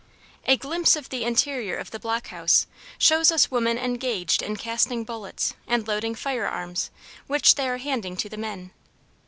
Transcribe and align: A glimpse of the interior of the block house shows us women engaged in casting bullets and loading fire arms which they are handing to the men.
A 0.47 0.57
glimpse 0.57 0.95
of 0.95 1.09
the 1.09 1.23
interior 1.23 1.77
of 1.77 1.91
the 1.91 1.99
block 1.99 2.29
house 2.29 2.65
shows 2.97 3.31
us 3.31 3.51
women 3.51 3.77
engaged 3.77 4.41
in 4.41 4.55
casting 4.57 5.03
bullets 5.03 5.53
and 5.67 5.87
loading 5.87 6.15
fire 6.15 6.47
arms 6.47 6.89
which 7.27 7.53
they 7.53 7.69
are 7.69 7.77
handing 7.77 8.17
to 8.17 8.27
the 8.27 8.35
men. 8.35 8.71